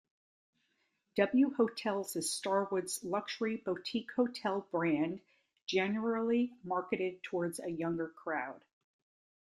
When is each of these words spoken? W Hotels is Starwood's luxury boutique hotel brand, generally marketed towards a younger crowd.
W 1.17 1.53
Hotels 1.53 2.15
is 2.15 2.33
Starwood's 2.33 3.03
luxury 3.03 3.57
boutique 3.57 4.11
hotel 4.13 4.65
brand, 4.71 5.21
generally 5.67 6.55
marketed 6.63 7.21
towards 7.21 7.59
a 7.59 7.69
younger 7.69 8.07
crowd. 8.09 8.65